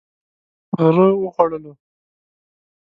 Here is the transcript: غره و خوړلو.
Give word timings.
غره 0.79 1.05
و 1.23 1.27
خوړلو. 1.35 1.73